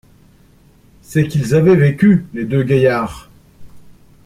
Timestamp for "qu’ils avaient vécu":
1.27-2.25